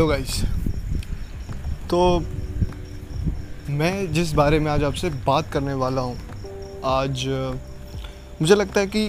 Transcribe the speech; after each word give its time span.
Hello 0.00 0.08
guys. 0.08 0.40
तो 1.90 1.98
मैं 3.70 4.12
जिस 4.12 4.32
बारे 4.32 4.58
में 4.58 4.70
आज 4.72 4.84
आपसे 4.84 5.08
बात 5.26 5.50
करने 5.52 5.74
वाला 5.74 6.00
हूँ, 6.00 6.16
आज 6.84 7.26
मुझे 8.40 8.54
लगता 8.54 8.80
है 8.80 8.86
कि 8.86 9.04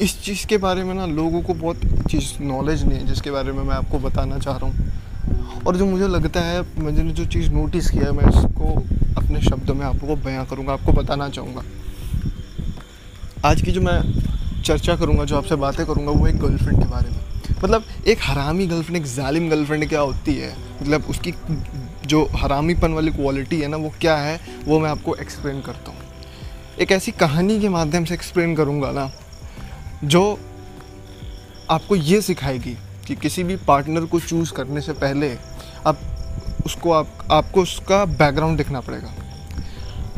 इस 0.00 0.18
चीज़ 0.22 0.46
के 0.46 0.56
बारे 0.58 0.84
में 0.84 0.94
ना 0.94 1.06
लोगों 1.06 1.42
को 1.42 1.54
बहुत 1.54 1.80
चीज़ 2.10 2.32
नॉलेज 2.42 2.84
नहीं 2.84 2.98
है, 2.98 3.06
जिसके 3.06 3.30
बारे 3.30 3.52
में 3.52 3.62
मैं 3.62 3.74
आपको 3.76 3.98
बताना 3.98 4.38
चाह 4.38 4.56
रहा 4.56 4.70
हूँ। 4.70 5.62
और 5.66 5.76
जो 5.76 5.86
मुझे 5.86 6.08
लगता 6.08 6.40
है, 6.40 6.62
मैंने 6.78 7.10
जो 7.12 7.26
चीज़ 7.26 7.50
नोटिस 7.52 7.90
किया 7.90 8.04
है, 8.04 8.12
मैं 8.12 8.28
इसको 8.28 8.74
अपने 9.16 9.42
शब्दों 9.42 9.74
में 9.74 9.86
आपको 9.86 10.16
बयां 10.16 10.44
करूँगा, 10.46 10.72
आपको 10.72 10.92
बताना 10.92 11.28
चाहूँगा। 11.28 11.62
आज 13.44 13.62
की 13.62 13.72
जो 13.72 13.80
मैं 13.80 14.00
चर्चा 14.62 14.96
करूँगा, 14.96 15.24
जो 15.24 15.36
आपसे 15.36 15.56
बातें 15.58 15.86
करूँगा, 15.86 16.12
वो 16.12 16.26
एक 16.26 16.38
गर्लफ्रेंड 16.38 16.78
के 16.78 16.90
बारे 16.90 17.10
में। 17.10 17.26
मतलब 17.64 17.84
एक 18.06 18.18
हरामी 18.22 18.66
गर्लफ्रेंड 18.66 18.96
एक 18.96 19.12
जालिम 19.12 19.48
गर्लफ्रेंड 19.50 19.88
क्या 19.88 20.00
होती 20.00 20.34
है? 20.34 20.56
मतलब 20.82 21.04
उसकी 21.04 21.34
जो 22.06 22.24
हरामीपन 22.34 22.92
वाली 22.92 23.10
क्वालिटी 23.10 23.60
है 23.60 23.68
ना, 23.68 23.76
वो 23.76 23.92
क्या 24.00 24.16
है, 24.16 24.40
वो 24.64 24.78
मैं 24.80 24.90
आपको 24.90 25.14
एक्सप्लेन 25.14 25.60
करता 25.60 25.90
हूँ। 25.90 25.98
एक 26.80 26.92
ऐसी 26.92 27.12
कहानी 27.12 27.60
के 27.60 27.68
माध्यम 27.68 28.04
से 28.04 28.14
एक्सप्लेन 28.14 28.54
करूँगा 28.56 28.90
ना, 28.90 29.10
जो 30.04 30.38
आपको 31.70 31.96
ये 31.96 32.20
सिखाएगी 32.22 32.76
कि 33.06 33.14
किसी 33.16 33.44
भी 33.44 33.56
पार्टनर 33.56 34.04
को 34.04 34.20
चूज़ 34.20 34.52
करने 34.52 34.80
से 34.80 34.92
पहले 34.92 35.36
आप 35.86 35.98
उसको 36.66 36.92
आप, 36.92 37.08
आपको 37.30 37.62
उसका 37.62 38.04
बैकग्राउंड 38.04 38.58
देखना 38.58 38.80
पड़ेगा। 38.80 39.12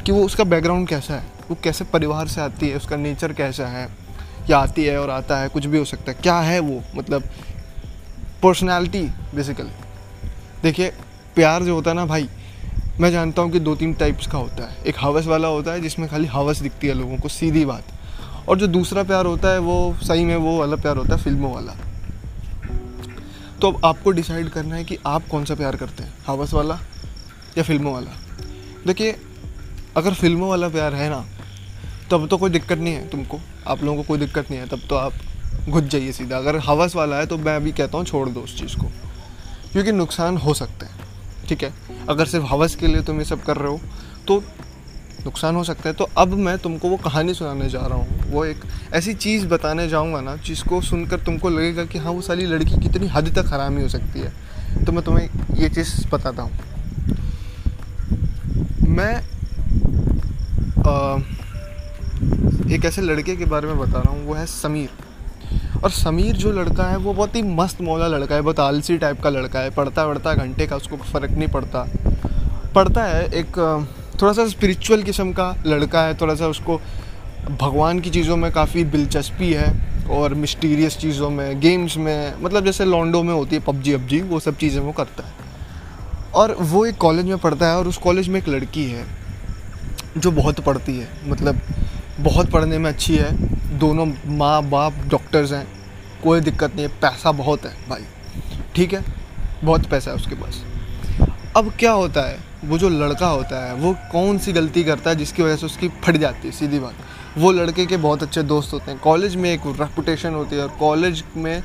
कि 0.07 0.13
वो 0.13 0.25
उसका 0.25 0.45
बैकग्राउंड 0.45 0.89
कैसा 0.89 1.15
है, 1.15 1.27
वो 1.51 1.57
कैसे 1.65 1.85
परिवार 1.85 2.29
से 2.29 2.41
आती 2.41 2.69
है, 2.69 2.77
उसका 2.77 2.97
नेचर 2.97 3.33
कैसा 3.33 3.67
है 3.67 3.89
या 4.51 4.59
आती 4.59 4.85
है 4.85 4.99
और 5.01 5.11
आता 5.11 5.39
है, 5.39 5.49
कुछ 5.49 5.67
भी 5.67 5.79
हो 5.79 5.85
सकता 5.85 6.13
है। 6.13 6.19
क्या 6.23 6.41
है 6.41 6.61
वो? 6.61 6.83
मतलब 6.97 7.23
पर्सनैलिटी 8.43 9.03
बेसिकली 9.35 9.71
देखिए, 10.63 10.93
प्यार 11.35 11.63
जो 11.63 11.75
होता 11.75 11.91
है 11.91 11.97
ना 11.97 12.07
भाई, 12.07 12.29
मैं 13.01 13.11
जानता 13.11 13.43
हूँ 13.43 13.51
कि 13.51 13.61
दो 13.61 13.75
तीन 13.75 13.95
टाइप्स 13.95 14.27
का 14.27 14.39
होता 14.39 14.71
है। 14.71 14.83
एक 14.87 14.95
हवस 15.01 15.27
वाला 15.27 15.49
होता 15.49 15.73
है, 15.73 15.81
जिसमें 15.81 16.09
खाली 16.09 16.27
हवस 16.27 16.59
दिखती 16.59 16.87
है 16.87 16.95
लोगों 16.95 17.19
को, 17.19 17.29
सीधी 17.29 17.65
बात। 17.65 17.83
और 18.49 18.59
जो 18.59 18.67
दूसरा 18.67 19.03
प्यार 19.03 19.27
होता 19.27 19.49
है, 19.49 19.59
वो 19.59 19.97
सही 20.03 20.25
में 20.25 20.37
वो 20.37 20.59
वाला 20.59 20.77
प्यार 20.77 20.97
होता 20.97 21.17
है, 21.17 21.23
फ़िल्मों 21.23 21.55
वाला। 21.55 21.77
तो 23.61 23.73
अब 23.73 23.85
आपको 23.85 24.11
डिसाइड 24.11 24.49
करना 24.49 24.77
है 24.77 24.85
कि 24.85 24.99
आप 25.07 25.29
कौन 25.29 25.45
सा 25.45 25.55
प्यार 25.55 25.77
करते 25.77 26.03
हैं, 26.03 26.13
हवस 26.27 26.55
वाला 26.55 26.79
या 27.59 27.63
फ़िल्मों 27.63 27.93
वाला? 27.93 28.11
देखिए, 28.87 29.17
अगर 29.97 30.15
फ़िल्मों 30.15 30.51
वाला 30.51 30.69
प्यार 30.69 30.95
है 30.95 31.11
ना 31.11 31.27
तब 32.11 32.29
तो 32.29 32.37
कोई 32.37 32.51
दिक्कत 32.51 32.79
नहीं 32.79 32.95
है 32.95 33.09
तुमको। 33.09 33.41
आप 33.71 33.83
लोगों 33.85 33.97
को 33.97 34.09
कोई 34.09 34.19
दिक्कत 34.19 34.51
नहीं 34.51 34.61
है 34.61 34.67
तब 34.69 34.81
तो 34.89 34.97
आप 34.97 35.13
घुस 35.69 35.83
जाइए 35.85 36.13
सीधा। 36.13 36.37
अगर 36.37 36.57
हवस 36.67 36.97
वाला 36.97 37.17
है 37.17 37.27
तो 37.27 37.39
मैं 37.39 37.57
अभी 37.57 37.73
कहता 37.73 37.99
हूँ 37.99 38.05
छोड़ 38.07 38.29
दो 38.29 38.41
उस 38.41 38.59
चीज़ 38.59 38.77
को। 38.77 38.87
क्योंकि 39.73 39.93
नुकसान 39.93 40.37
हो 40.37 40.55
सकते 40.55 40.87
हैं 40.87 41.09
ठीक 41.49 41.63
है? 41.63 41.73
अगर 42.09 42.27
सिर्फ़ 42.27 42.47
हवस 42.47 42.75
के 42.75 42.87
लिए 42.87 43.03
तुम 43.03 43.19
ये 43.19 43.25
सब 43.25 43.43
कर 43.43 43.57
रहे 43.57 43.69
हो 43.69 43.81
तो 44.29 44.43
नुकसान 45.25 45.57
हो 45.57 45.65
सकता 45.65 45.89
है। 45.89 45.95
तो 45.95 46.05
अब 46.19 46.29
मैं 46.39 46.57
तुमको 46.59 46.89
वो 46.89 46.97
कहानी 46.97 47.35
सुनाने 47.35 47.69
जा 47.69 47.81
रहा 47.81 47.99
हूँ। 47.99 48.31
वो 48.31 48.45
एक 48.45 48.61
ऐसी 48.95 49.15
चीज़ 49.15 49.47
बताने 49.47 49.89
जाऊँगा 49.89 50.21
ना 50.21 50.37
जिसको 50.37 50.81
सुनकर 50.81 51.21
तुमको 51.21 51.49
लगेगा 51.49 51.85
कि 51.85 51.99
हाँ 51.99 52.13
वो 52.13 52.21
सारी 52.23 52.47
लड़की 52.47 52.81
कितनी 52.83 53.07
हद 53.07 53.29
तक 53.39 53.53
हरामी 53.53 53.83
हो 53.83 53.89
सकती 53.89 54.21
है। 54.21 54.85
तो 54.85 54.93
मैं 54.93 55.05
तुम्हें 55.05 55.29
ये 55.59 55.69
चीज़ 55.69 56.09
बताता 56.09 56.43
हूँ। 56.43 56.53
मैं 58.89 59.15
अ, 60.81 61.23
एक 62.71 62.85
ऐसे 62.85 63.03
लड़के 63.03 63.35
के 63.37 63.45
बारे 63.45 63.67
में 63.67 63.79
बता 63.79 64.01
रहा 64.01 64.13
हूँ, 64.13 64.27
वो 64.27 64.35
है 64.35 64.45
समीर। 64.47 65.81
और 65.85 65.91
समीर 65.91 66.37
जो 66.37 66.53
लड़का 66.53 66.85
है, 66.85 66.97
वो 66.97 67.13
बहुत 67.15 67.37
ही 67.37 67.43
मस्त 67.43 67.81
मौला 67.81 68.07
लड़का 68.09 68.35
है, 68.35 68.43
बहुत 68.43 68.61
आलसी 68.61 68.99
टाइप 68.99 69.21
का 69.21 69.31
लड़का 69.31 69.61
है। 69.61 69.71
पढ़ता 69.71 70.05
वढ़ता 70.05 70.35
घंटे 70.35 70.67
का, 70.67 70.77
उसको 70.77 70.97
फ़र्क 70.97 71.31
नहीं 71.31 71.49
पड़ता। 71.49 71.87
पढ़ता 72.75 73.05
है 73.05 73.25
एक, 73.31 73.59
थोड़ा 74.23 74.33
सा 74.33 74.47
स्पिरिचुअल 74.49 75.03
किस्म 75.03 75.33
का 75.33 75.55
लड़का 75.67 76.03
है, 76.03 76.15
थोड़ा 76.15 76.35
सा 76.35 76.47
उसको 76.47 76.81
भगवान 77.51 78.01
की 78.01 78.11
चीज़ों 78.11 78.37
में 78.37 78.51
काफ़ी 78.53 78.85
दिलचस्पी 78.87 79.53
है 79.53 79.73
और 80.11 80.35
मिस्टीरियस 80.35 80.97
चीज़ों 80.99 81.31
में 81.31 81.61
गेम्स 81.61 81.97
में 81.97 82.43
मतलब 82.43 82.65
जैसे 82.65 82.85
लॉन्डो 82.85 83.23
में 83.23 83.33
होती 83.35 83.57
है 83.57 83.63
पबजी 83.63 83.93
अबजी 83.93 84.21
वो 84.23 84.41
सब 84.41 84.57
चीज़ें 84.57 84.81
वो 84.83 84.93
करता 84.93 85.27
है। 85.27 85.33
और 86.35 86.55
वो 86.61 86.85
एक 86.87 86.97
कॉलेज 86.99 87.27
में 87.27 87.39
पढ़ता 87.39 87.67
है 87.67 87.77
और 87.77 87.89
उस 87.89 87.97
कॉलेज 87.99 88.29
में 88.29 88.41
एक 88.41 88.49
लड़की 88.49 88.85
है, 88.85 89.05
जो 90.17 90.31
बहुत 90.31 90.61
पढ़ती 90.61 90.99
है 90.99 91.09
मतलब 91.27 91.61
बहुत 92.23 92.51
पढ़ने 92.51 92.79
में 92.79 92.91
अच्छी 92.91 93.17
है। 93.17 93.33
दोनों 93.79 94.07
माँ 94.27 94.63
बाप 94.63 94.95
डॉक्टर्स 95.07 95.53
हैं। 95.53 95.67
कोई 96.25 96.41
दिक्कत 96.41 96.75
नहीं 96.75 96.87
है। 96.87 97.01
पैसा 97.01 97.33
बहुत 97.33 97.65
है 97.65 97.75
भाई। 97.89 98.05
ठीक 98.75 98.93
है? 98.93 99.05
बहुत 99.65 99.87
पैसा 99.87 100.11
है 100.11 100.17
उसके 100.17 100.35
पास। 100.35 100.63
अब 101.57 101.73
क्या 101.79 101.93
होता 101.93 102.23
है? 102.23 102.39
वो 102.65 102.79
जो 102.79 102.89
लड़का 102.89 103.27
होता 103.27 103.65
है, 103.67 103.75
वो 103.75 103.95
कौन 104.13 104.39
सी 104.39 104.53
गलती 104.53 104.85
करता 104.85 105.11
है 105.11 105.17
जिसकी 105.17 105.43
वजह 105.43 105.57
से 105.57 105.67
उसकी 105.67 105.89
फट 105.89 106.17
जाती 106.17 106.49
है? 106.49 106.53
सीधी 106.53 106.79
बात। 106.79 107.39
वो 107.39 107.53
लड़के 107.53 107.87
के 107.87 107.97
बहुत 107.97 108.23
अच्छे 108.23 108.43
दोस्त 108.43 108.73
होते 108.73 108.91
हैं। 108.91 109.01
कॉलेज 109.01 109.37
में 109.37 109.51
एक 109.53 109.61
रेपुटेशन 109.81 110.35
होती 110.35 110.57
है 110.57 110.63
और 110.63 110.77
कॉलेज 110.81 111.25
में 111.37 111.63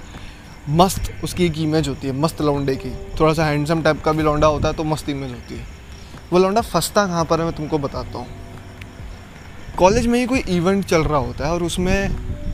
मस्त 0.70 1.12
उसकी 1.24 1.46
एक 1.46 1.58
इमेज 1.58 1.88
होती 1.88 2.08
है। 2.08 2.14
मस्त 2.14 2.42
लौंडे 2.42 2.76
की। 2.76 2.96
थोड़ा 3.20 3.34
सा 3.34 3.46
हैंडसम 3.46 3.82
टाइप 3.82 4.04
का 4.04 4.12
भी 4.12 4.24
लौंडा 4.24 4.48
होता 4.48 4.68
है 4.68 4.74
तो 4.74 4.84
मस्त 4.84 5.10
इमेज 5.10 5.32
होती 5.32 5.56
है। 5.56 5.68
वो 6.34 6.40
लौंडा 6.40 6.62
फंसता 6.62 7.06
कहाँ 7.08 7.26
पर 7.26 7.40
है? 7.40 7.46
मैं 7.46 7.56
तुमको 7.56 7.78
बताता 7.78 8.18
हूँ। 8.18 8.28
कॉलेज 9.78 10.06
में 10.08 10.20
ही 10.20 10.26
कोई 10.26 10.40
इवेंट 10.50 10.86
चल 10.86 11.04
रहा 11.04 11.18
होता 11.18 11.46
है 11.46 11.54
और 11.54 11.64
उसमें 11.64 12.10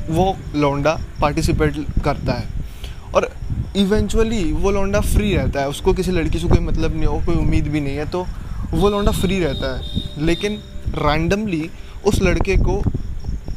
वो 0.10 0.36
लौंडा 0.56 0.98
पार्टिसिपेट 1.22 1.76
करता 2.06 2.34
है। 2.34 2.48
और 3.16 3.30
इवेंचुअली 3.76 4.52
वो 4.54 4.72
लौंडा 4.72 5.00
फ्री 5.02 5.34
रहता 5.36 5.62
है। 5.62 5.70
उसको 5.70 5.94
किसी 5.94 6.12
लड़की 6.12 6.40
से 6.40 6.48
कोई 6.48 6.60
मतलब 6.60 6.96
नहीं 6.96 7.06
हो, 7.06 7.20
कोई 7.26 7.36
उम्मीद 7.36 7.68
भी 7.68 7.82
नहीं 7.82 7.98
है 7.98 8.06
तो 8.10 8.26
वो 8.72 8.90
लौंडा 8.90 9.12
फ्री 9.12 9.40
रहता 9.40 9.78
है। 9.78 10.26
लेकिन 10.26 10.58
रैंडमली 10.98 11.70
उस 12.06 12.22
लड़के 12.22 12.58
को 12.58 12.82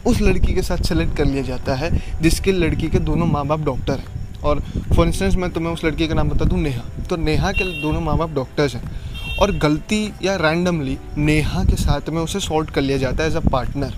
उस 0.06 0.20
लड़की 0.20 0.54
के 0.54 0.62
साथ 0.62 0.78
सेलेक्ट 0.78 1.16
कर 1.16 1.24
लिया 1.24 1.42
जाता 1.42 1.74
है, 1.74 1.90
जिसके 2.22 2.52
लड़की 2.52 2.88
के 2.88 2.98
दोनों 2.98 3.26
माँ 3.26 3.46
बाप 3.46 3.60
डॉक्टर 3.60 3.92
हैं। 3.92 4.40
और 4.40 4.60
फॉर 4.96 5.06
इंस्टेंस 5.06 5.36
मैं 5.36 5.50
तुम्हें 5.50 5.72
उस 5.72 5.84
लड़की 5.84 6.08
का 6.08 6.14
नाम 6.14 6.28
बता 6.28 6.44
दूँ, 6.44 6.58
नेहा। 6.58 6.82
तो 7.10 7.16
नेहा 7.16 7.52
के 7.52 7.64
दोनों 7.82 8.00
माँ 8.00 8.16
बाप 8.18 8.30
डॉक्टर्स 8.30 8.74
हैं। 8.74 8.90
और 9.40 9.50
गलती 9.58 10.12
या 10.22 10.34
रैंडमली 10.36 10.96
नेहा 11.16 11.64
के 11.64 11.76
साथ 11.76 12.08
में 12.08 12.20
उसे 12.22 12.40
सॉल्ट 12.40 12.70
कर 12.70 12.80
लिया 12.80 12.98
जाता 12.98 13.22
है 13.22 13.30
एज 13.30 13.36
अ 13.36 13.40
पार्टनर 13.48 13.94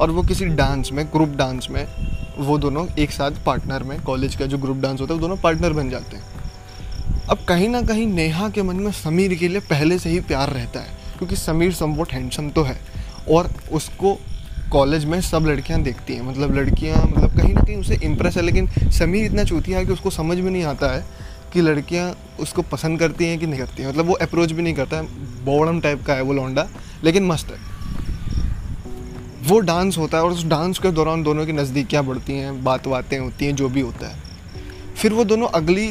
और 0.00 0.10
वो 0.10 0.22
किसी 0.22 0.44
डांस 0.46 0.90
में 0.92 1.04
ग्रुप 1.06 1.28
डांस 1.28 1.66
में, 1.70 1.86
वो 2.38 2.58
दोनों 2.58 2.86
एक 2.98 3.10
साथ 3.10 3.44
पार्टनर 3.46 3.82
में 3.82 4.00
कॉलेज 4.02 4.34
का 4.34 4.46
जो 4.46 4.58
ग्रुप 4.58 4.76
डांस 4.76 5.00
होता 5.00 5.14
है, 5.14 5.20
वो 5.20 5.26
दोनों 5.26 5.36
पार्टनर 5.36 5.72
बन 5.72 5.90
जाते 5.90 6.16
हैं। 6.16 6.24
अब 7.30 7.38
कहीं 7.48 7.68
ना 7.68 7.80
कहीं 7.82 8.06
नेहा 8.06 8.48
के 8.48 8.62
मन 8.62 8.76
में 8.76 8.90
समीर 8.92 9.34
के 9.34 9.48
लिए 9.48 9.60
पहले 9.60 9.98
से 9.98 10.10
ही 10.10 10.20
प्यार 10.22 10.50
रहता 10.50 10.80
है, 10.80 10.88
क्योंकि 11.18 11.36
समीर 11.36 11.72
समवट 11.72 12.12
हैंडसम 12.12 12.50
तो 12.50 12.62
है। 12.62 12.78
और 13.30 13.50
उसको 13.72 14.16
कॉलेज 14.72 15.04
में 15.04 15.20
सब 15.20 15.46
लड़कियाँ 15.46 15.80
देखती 15.82 16.14
हैं 16.14 16.22
मतलब 16.22 16.54
लड़कियाँ 16.54 17.02
मतलब 17.06 17.36
कहीं 17.36 17.54
ना 17.54 17.60
कहीं 17.60 17.76
उसे 17.76 17.98
इम्प्रेस 18.04 18.36
है, 18.36 18.42
लेकिन 18.42 18.68
समीर 18.92 19.24
इतना 19.24 19.44
चूतिया 19.44 19.78
है 19.78 19.86
कि 19.86 19.92
उसको 19.92 20.10
समझ 20.10 20.38
में 20.38 20.50
नहीं 20.50 20.64
आता 20.64 20.94
है। 20.94 21.04
कि 21.52 21.60
लड़कियाँ 21.60 22.14
उसको 22.40 22.62
पसंद 22.62 22.98
करती 22.98 23.24
हैं 23.24 23.38
कि 23.38 23.46
नहीं 23.46 23.60
करती 23.60 23.82
हैं? 23.82 23.88
मतलब 23.88 24.06
वो 24.06 24.14
अप्रोच 24.14 24.52
भी 24.52 24.62
नहीं 24.62 24.74
करता। 24.74 24.96
है 24.96 25.02
बोड़म 25.44 25.80
टाइप 25.80 26.04
का 26.04 26.14
है 26.14 26.22
वो 26.22 26.32
लौंडा, 26.32 26.66
लेकिन 27.04 27.26
मस्त 27.26 27.50
है। 27.50 27.58
वो 29.42 29.58
डांस 29.60 29.98
होता 29.98 30.18
है 30.18 30.24
और 30.24 30.32
उस 30.32 30.44
डांस 30.46 30.78
के 30.78 30.90
दौरान 30.90 31.22
दोनों 31.22 31.46
की 31.46 31.52
नज़दीकियाँ 31.52 32.04
बढ़ती 32.04 32.32
हैं 32.32 32.62
बात 32.64 32.88
बातें 32.88 33.18
होती 33.18 33.44
हैं, 33.44 33.54
जो 33.56 33.68
भी 33.68 33.80
होता 33.80 34.08
है। 34.08 34.24
फिर 34.96 35.12
वो 35.12 35.24
दोनों 35.24 35.48
अगली 35.54 35.86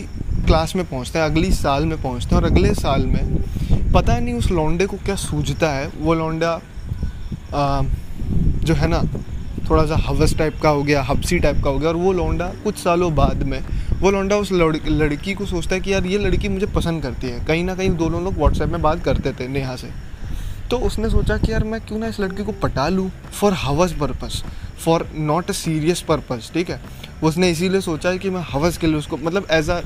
क्लास 0.46 0.76
में 0.76 0.86
पहुँचते 0.86 1.20
हैं, 1.20 1.26
अगली 1.26 1.52
साल 1.52 1.86
में 1.86 2.02
पहुँचते 2.02 2.36
हैं 2.36 2.42
और 2.42 2.50
अगले 2.50 2.74
साल 2.74 3.06
में 3.06 3.94
पता 3.94 4.20
नहीं 4.20 4.34
उस 4.34 4.52
लौंडे 4.52 4.86
को 4.86 4.98
क्या 4.98 5.16
सूझता 5.16 5.70
है। 5.70 5.88
वो 5.98 6.14
लौंडा 6.14 6.60
जो 8.64 8.74
है 8.74 8.88
ना, 8.88 9.02
थोड़ा 9.70 9.86
सा 9.86 9.96
हवस 9.98 10.36
टाइप 10.38 10.60
का 10.64 10.70
हो 10.70 10.84
गया 10.84 11.02
हबसी 11.04 11.40
टाइप 11.40 11.64
का 11.64 11.70
हो 11.70 11.80
गया 11.80 11.90
और 11.90 11.96
वो 11.96 12.12
लौंडा 12.14 12.52
कुछ 12.64 12.78
सालों 12.78 13.14
बाद 13.16 13.44
में 13.44 13.62
वो 14.02 14.12
लौंडा 14.12 14.36
उस 14.36 14.52
लड़की 14.52 14.90
लड़की 14.90 15.34
को 15.34 15.46
सोचता 15.46 15.76
है 15.76 15.82
कि 15.82 15.94
यार 15.94 16.06
ये 16.06 16.18
लड़की 16.18 16.50
मुझे 16.50 16.66
पसंद 16.66 17.02
करती 17.04 17.28
है। 17.28 17.44
कहीं 17.46 17.64
ना 17.64 17.76
कहीं 17.76 17.90
दोनों 17.98 18.24
लोग 18.24 18.38
व्हाट्सएप 18.38 18.70
में 18.70 18.82
बात 18.82 19.04
करते 19.04 19.32
थे 19.34 19.48
नेहा 19.48 19.76
से। 19.76 19.90
तो 20.70 20.78
उसने 20.80 21.10
सोचा 21.10 21.38
कि 21.38 21.52
यार 21.52 21.64
मैं 21.64 21.80
क्यों 21.82 22.00
ना 22.00 22.08
इस 22.08 22.20
लड़की 22.20 22.44
को 22.44 22.52
पटा 22.62 22.88
लूँ 22.90 23.10
फॉर 23.32 23.54
हवस 23.54 23.94
purpose 23.94 24.44
for 24.86 25.08
not 25.16 25.50
a 25.50 25.54
serious 25.54 26.02
purpose 26.02 26.52
ठीक 26.54 26.70
है? 26.70 26.80
उसने 27.24 27.50
इसीलिए 27.52 27.82
सोचा 27.82 28.10
है 28.10 28.18
कि 28.18 28.30
मैं 28.30 28.42
हवस 28.50 28.78
के 28.78 28.88
लिए 28.88 28.98
उसको 28.98 29.18
मतलब 29.18 29.48
एज 29.52 29.70
अ 29.70 29.82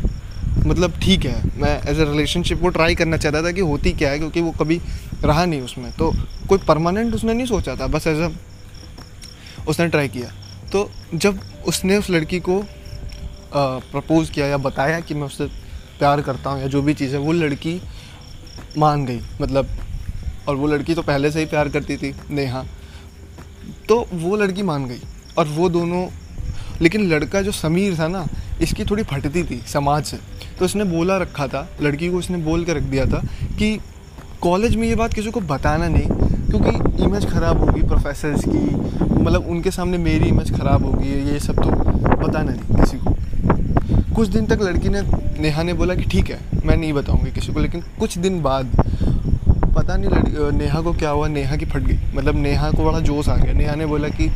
मतलब 0.66 0.94
ठीक 1.02 1.26
है, 1.26 1.42
मैं 1.58 1.82
एज 1.82 2.00
अ 2.00 2.04
रिलेशनशिप 2.04 2.62
को 2.62 2.70
ट्राई 2.70 2.96
करना 2.96 3.18
चाहता 3.18 3.42
था 3.44 3.52
कि 3.52 3.62
होती 3.62 3.92
क्या 3.92 4.10
है, 4.12 4.18
क्योंकि 4.20 4.42
वो 4.42 4.52
कभी 4.52 4.80
रहा 5.24 5.46
नहीं 5.46 5.62
उसमें। 5.62 5.92
तो 5.92 6.12
कोई 6.50 6.58
परमानेंट 6.58 7.14
उसने 7.16 7.34
नहीं 7.34 7.46
सोचा 7.46 7.76
था, 7.76 7.88
बस 7.88 8.08
एज 8.08 8.20
अ 8.20 8.30
उसने 9.68 9.88
ट्राई 9.88 10.08
किया। 10.08 10.32
तो 10.72 10.90
जब 11.16 11.40
उसने 11.68 11.98
उस 11.98 12.10
लड़की 12.10 12.40
को 12.40 12.64
प्रपोज़ 13.54 14.31
किया 14.31 14.46
या 14.48 14.57
बताया 14.60 15.00
कि 15.00 15.13
मैं 15.13 15.24
उससे 15.24 15.46
प्यार 16.00 16.22
करता 16.22 16.50
हूँ 16.50 16.62
या 16.62 16.68
जो 16.68 16.81
भी 16.81 16.94
चीज़ 16.94 17.13
है, 17.13 17.19
वो 17.19 17.31
लड़की 17.34 17.81
मान 18.78 19.06
गई 19.06 19.19
मतलब 19.42 19.68
और 20.48 20.56
वो 20.56 20.68
लड़की 20.68 20.96
तो 20.96 21.01
पहले 21.04 21.31
से 21.31 21.40
ही 21.40 21.46
प्यार 21.46 21.69
करती 21.69 21.98
थी, 21.98 22.13
नेहा। 22.31 22.63
तो 23.90 24.06
वो 24.13 24.36
लड़की 24.36 24.63
मान 24.63 24.86
गई, 24.88 25.00
और 25.38 25.48
वो 25.48 25.69
दोनों, 25.69 26.07
लेकिन 26.81 27.07
लड़का 27.10 27.42
जो 27.42 27.51
समीर 27.51 27.98
था 28.00 28.07
ना, 28.07 28.25
इसकी 28.62 28.86
थोड़ी 28.86 29.04
फटती 29.04 29.44
थी 29.44 29.62
समाज 29.68 30.04
से। 30.06 30.18
तो 30.60 30.66
उसने 30.66 30.84
बोला 30.86 31.18
रखा 31.18 31.48
था, 31.48 31.68
लड़की 31.81 32.10
को 32.10 32.18
उसने 32.18 32.38
बोल 32.40 32.66
के 32.66 32.74
रख 32.74 32.84
दिया 32.84 33.06
था 33.06 33.22
कि 33.60 33.78
कॉलेज 34.42 34.75
में 34.75 34.88
ये 34.88 34.96
बात 34.96 35.13
किसी 35.13 35.31
को 35.31 35.42
बताना 35.44 35.88
नहीं, 35.88 36.07
क्योंकि 36.50 37.04
इमेज 37.04 37.25
ख़राब 37.31 37.60
होगी 37.60 37.81
प्रोफेसर्स 37.84 38.46
की 38.46 38.66
मतलब 39.13 39.48
उनके 39.50 39.72
सामने 39.72 39.98
मेरी 40.00 40.30
इमेज 40.30 40.51
ख़राब 40.57 40.86
होगी, 40.86 41.10
ये 41.31 41.40
सब 41.40 41.56
तो 41.56 41.69
बताना 42.18 42.51
नहीं 42.51 42.81
किसी 42.81 42.98
को। 42.98 43.16
कुछ 44.19 44.27
दिन 44.27 44.45
तक 44.45 44.60
लड़की 44.62 44.89
ने 44.89 45.01
नेहा 45.42 45.63
ने 45.63 45.74
बोला 45.74 45.95
कि 45.95 46.01
ठीक 46.01 46.30
है, 46.30 46.39
मैं 46.66 46.77
नहीं 46.77 46.94
बताऊँगी 46.94 47.31
किसी 47.31 47.54
को, 47.54 47.60
लेकिन 47.60 47.81
कुछ 48.00 48.18
दिन 48.18 48.42
बाद 48.42 48.66
पता 49.77 49.98
नहीं 49.98 50.10
लड़की 50.10 50.57
नेहा 50.57 50.81
को 50.81 50.94
क्या 50.94 51.10
हुआ, 51.10 51.27
नेहा 51.27 51.56
की 51.56 51.66
फट 51.66 51.80
गई। 51.80 51.98
मतलब 52.16 52.36
नेहा 52.36 52.71
को 52.71 52.86
बड़ा 52.86 53.00
जोश 53.00 53.30
आ 53.30 53.36
गया। 53.36 53.54
नेहा 53.54 53.75
ने 53.75 53.86
बोला 53.86 54.10
कि, 54.10 54.27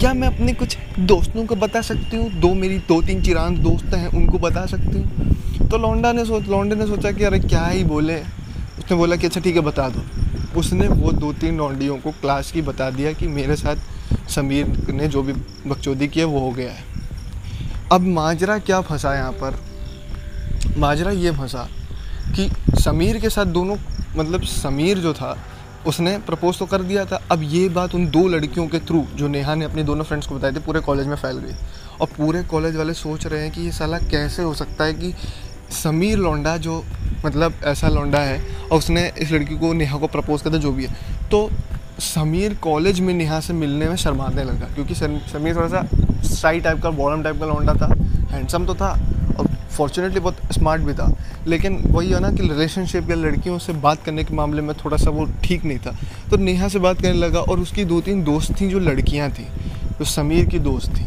क्या 0.00 0.14
मैं 0.14 0.28
अपने 0.28 0.52
कुछ 0.52 0.78
दोस्तों 0.98 1.46
को 1.46 1.56
बता 1.56 1.80
सकती 1.80 2.16
हूँ? 2.16 2.30
दो 2.30 2.54
मेरी 2.54 2.78
दो 2.78 3.02
तीन 3.02 3.22
चिरान 3.22 3.62
दोस्त 3.62 3.94
हैं, 3.94 4.08
उनको 4.08 4.38
बता 4.38 4.66
सकती 4.66 4.98
हूँ? 4.98 5.34
तो 5.68 5.78
लौंडा 5.78 6.12
ने 6.12 6.24
सोच, 6.24 6.48
लौंडे 6.48 6.74
ने 6.74 6.86
सोचा 6.86 7.10
कि, 7.10 7.24
अरे, 7.24 7.38
क्या 7.38 7.66
ही 7.66 7.84
बोले? 7.84 8.16
उसने 8.78 8.96
बोला 8.96 9.16
कि 9.16 9.26
अच्छा 9.26 9.40
ठीक 9.40 9.54
है, 9.54 9.60
बता 9.60 9.88
दो। 9.88 10.02
उसने 10.60 10.88
वो 10.88 11.12
दो 11.12 11.32
तीन 11.32 11.56
लौंडियों 11.56 11.96
को 11.96 12.10
क्लास 12.10 12.52
की 12.52 12.62
बता 12.62 12.90
दिया 12.90 13.12
कि 13.12 13.26
मेरे 13.26 13.56
साथ 13.56 13.76
समीर 14.28 14.92
ने 14.92 15.08
जो 15.08 15.22
भी 15.22 15.32
बकचोदी 15.66 16.08
किया 16.08 16.26
वो 16.26 16.40
हो 16.40 16.50
गया 16.50 16.70
है। 16.70 16.91
अब 17.92 18.00
माजरा 18.00 18.58
क्या 18.58 18.80
फंसा 18.80 19.14
यहाँ 19.14 19.32
पर? 19.32 19.56
माजरा 20.78 21.10
ये 21.10 21.30
फंसा 21.30 21.66
कि 22.36 22.48
समीर 22.80 23.18
के 23.20 23.30
साथ 23.30 23.46
दोनों 23.46 23.76
मतलब 24.16 24.42
समीर 24.42 24.98
जो 24.98 25.12
था, 25.14 25.36
उसने 25.86 26.16
प्रपोज 26.18 26.58
तो 26.58 26.66
कर 26.66 26.82
दिया 26.82 27.04
था। 27.04 27.20
अब 27.30 27.42
ये 27.44 27.68
बात 27.68 27.94
उन 27.94 28.06
दो 28.10 28.26
लड़कियों 28.28 28.66
के 28.68 28.78
थ्रू 28.80 29.04
जो 29.16 29.28
नेहा 29.28 29.54
ने 29.54 29.64
अपनी 29.64 29.82
दोनों 29.82 30.04
फ्रेंड्स 30.04 30.26
को 30.26 30.34
बताए 30.34 30.52
थे, 30.52 30.60
पूरे 30.60 30.80
कॉलेज 30.80 31.06
में 31.06 31.16
फैल 31.16 31.38
गई। 31.38 31.54
और 32.00 32.08
पूरे 32.16 32.42
कॉलेज 32.44 32.76
वाले 32.76 32.94
सोच 32.94 33.26
रहे 33.26 33.40
हैं 33.42 33.50
कि 33.52 33.60
ये 33.60 33.72
साला 33.72 33.98
कैसे 34.00 34.42
हो 34.42 34.54
सकता 34.54 34.84
है 34.84 34.94
कि 34.94 35.12
समीर 35.72 36.18
लौंडा 36.18 36.56
जो 36.58 36.82
मतलब 37.24 37.60
ऐसा 37.64 37.88
लौंडा 37.88 38.18
है, 38.18 38.40
और 38.62 38.78
उसने 38.78 39.10
इस 39.18 39.32
लड़की 39.32 39.56
को, 39.56 39.72
नेहा 39.72 39.98
को 39.98 40.06
प्रपोज 40.08 40.42
कर 40.42 40.50
दिया 40.50 40.60
जो 40.60 40.72
भी 40.72 40.84
है। 40.84 41.28
तो 41.30 41.48
समीर 42.02 42.54
कॉलेज 42.62 43.00
में 43.00 43.12
नेहा 43.14 43.40
से 43.40 43.52
मिलने 43.52 43.88
में 43.88 43.96
शर्माने 43.96 44.44
लगा, 44.44 44.74
क्योंकि 44.74 44.94
समीर 44.94 45.56
थोड़ा 45.56 45.68
सा 45.68 45.86
साई 46.24 46.60
टाइप 46.60 46.82
का 46.82 46.90
बॉडम 46.92 47.22
टाइप 47.22 47.40
का 47.40 47.46
लौंडा 47.46 47.74
था 47.76 47.94
हैंडसम 48.30 48.66
तो 48.66 48.74
था 48.74 48.90
और 49.38 49.46
फॉर्चुनेटली 49.72 50.20
बहुत 50.20 50.52
स्मार्ट 50.52 50.82
भी 50.82 50.94
था। 50.94 51.14
लेकिन 51.46 51.76
वही 51.86 52.10
है 52.10 52.20
ना 52.20 52.30
कि 52.32 52.42
रिलेशनशिप 52.42 53.10
या 53.10 53.16
लड़कियों 53.16 53.58
से 53.58 53.72
बात 53.82 54.02
करने 54.04 54.24
के 54.24 54.34
मामले 54.34 54.62
में 54.62 54.74
थोड़ा 54.76 54.96
सा 54.96 55.10
वो 55.10 55.24
ठीक 55.44 55.64
नहीं 55.64 55.78
था। 55.78 55.96
तो 56.30 56.36
नेहा 56.36 56.68
से 56.68 56.78
बात 56.78 57.02
करने 57.02 57.18
लगा 57.18 57.40
और 57.40 57.60
उसकी 57.60 57.84
दो 57.84 58.00
तीन 58.00 58.22
दोस्त 58.24 58.60
थी 58.60 58.68
जो 58.68 58.78
लड़कियाँ 58.78 59.30
थी, 59.30 59.44
जो 59.98 60.04
समीर 60.04 60.48
की 60.48 60.58
दोस्त 60.60 60.94
थी 60.94 61.06